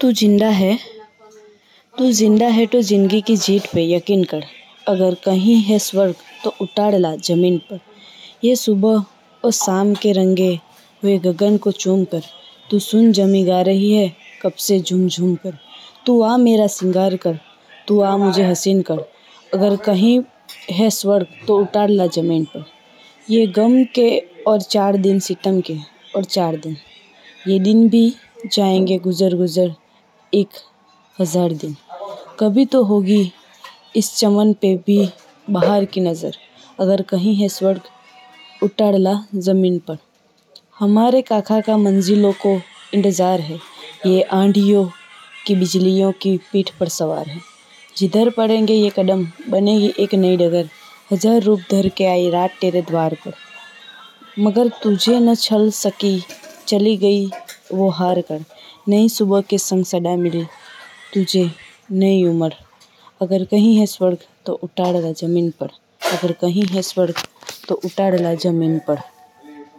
तू 0.00 0.10
ज़िंदा 0.12 0.48
है, 0.48 0.78
तू 1.94 2.10
ज़िंदा 2.12 2.46
है 2.46 2.64
तो 2.66 2.80
ज़िंदगी 2.80 3.20
की 3.20 3.36
जीत 3.36 3.62
पे 3.72 3.82
यकीन 3.84 4.22
कर। 4.24 4.42
अगर 4.86 5.14
कहीं 5.14 5.56
है 5.62 5.78
स्वर्ग 5.78 6.14
तो 6.44 6.52
उतार 6.60 6.96
ला 6.98 7.14
ज़मीन 7.16 7.56
पर। 7.70 7.80
ये 8.44 8.54
सुबह 8.56 9.04
और 9.44 9.50
शाम 9.52 9.92
के 9.94 10.12
रंगे 10.12 10.48
हुए 11.02 11.16
गगन 11.18 11.56
को 11.56 11.70
चूम 11.72 12.04
कर। 12.04 12.22
तू 12.70 12.78
सुन 12.78 13.10
जमी 13.12 13.42
गा 13.44 13.60
रही 13.62 13.92
है, 13.92 14.12
कब 14.42 14.52
से 14.52 14.78
झूम 14.80 15.06
झूम 15.08 15.34
कर। 15.34 15.58
तू 16.06 16.20
आ 16.22 16.36
मेरा 16.36 16.66
सिंगार 16.66 17.16
कर, 17.16 17.38
तू 17.88 18.00
आ 18.00 18.16
मुझे 18.16 18.44
हसीन 18.44 18.82
कर। 18.82 19.04
अगर 19.54 19.76
कहीं 19.86 20.20
है 20.70 20.88
स्वर्ग 20.90 21.26
तो 21.48 21.58
उतार 21.58 21.88
ला 21.88 22.06
ज़मीन 22.06 22.44
पर। 22.44 22.64
ये 23.28 23.46
गम 23.48 23.82
के 23.94 24.08
और 24.46 24.60
चार 24.60 24.96
दिन 24.98 25.18
सितम 25.18 25.60
के, 25.60 25.76
और 26.16 26.24
चार 26.26 26.56
दिन। 26.56 26.76
ये 27.48 27.58
दिन 27.58 27.88
भी 27.88 28.12
जाएँगे 28.46 28.98
गुजर 28.98 29.36
गुजर 29.36 29.74
एक 30.32 30.48
हज़ार 31.18 31.52
दिन। 31.52 31.76
कभी 32.40 32.64
तो 32.66 32.82
होगी 32.84 33.32
इस 33.96 34.14
चमन 34.16 34.52
पे 34.52 34.74
भी 34.86 35.08
बाहर 35.50 35.84
की 35.84 36.00
नज़र, 36.00 36.34
अगर 36.78 37.02
कहीं 37.02 37.34
है 37.36 37.48
स्वर्ग 37.48 37.80
उतार 38.62 38.98
ला 38.98 39.14
ज़मीन 39.36 39.78
पर। 39.78 39.98
हमारे 40.78 41.22
काका 41.22 41.60
का 41.60 41.76
मंजिलों 41.76 42.32
को 42.44 42.58
इंतज़ार 42.94 43.40
है। 43.40 43.58
ये 44.06 44.20
आंधियों 44.22 44.84
की 45.46 45.54
बिजलियों 45.54 46.12
की 46.12 46.36
पीठ 46.52 46.70
पर 46.80 46.88
सवार 46.88 47.28
है। 47.28 47.40
जिधर 47.96 48.30
पड़ेंगे 48.30 48.74
ये 48.74 48.90
कदम 48.96 49.26
बनेगी 49.48 49.92
एक 49.98 50.14
नई 50.14 50.36
डगर। 50.36 50.68
हज़ार 51.12 51.42
रूप 51.42 51.60
धर 51.70 51.88
के 51.88 52.04
आई 52.06 52.28
रात 52.30 52.50
तेरे 52.60 52.82
द्वार 52.82 53.16
पर। 53.24 53.32
मगर 54.38 54.68
तुझे 54.82 55.18
न 55.20 55.34
छल 55.36 55.70
सकी, 55.70 56.20
चली 56.68 56.96
गई 56.96 57.26
वो 57.72 57.88
हार 57.90 58.20
कर। 58.20 58.44
नई 58.88 59.08
सुबह 59.08 59.40
के 59.40 59.58
संग 59.58 59.84
सदा 59.84 60.16
मिले। 60.16 60.44
तुझे 61.14 61.50
नई 61.92 62.24
उम्र। 62.24 62.54
अगर 63.22 63.44
कहीं 63.44 63.76
है 63.76 63.86
स्वर्ग 63.86 64.18
तो 64.46 64.52
उतार 64.52 64.94
ला 64.94 65.12
ज़मीन 65.12 65.50
पर। 65.50 65.66
अगर 66.12 66.32
कहीं 66.32 66.64
है 66.66 66.82
स्वर्ग 66.82 67.14
तो 67.68 67.74
उतार 67.74 68.18
ला 68.18 68.34
ज़मीन 68.34 68.78
पर। 68.78 68.98